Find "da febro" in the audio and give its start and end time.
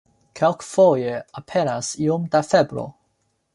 2.37-2.89